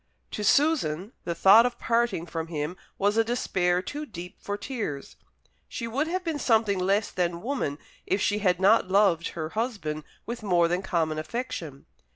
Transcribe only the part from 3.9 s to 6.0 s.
deep for tears. She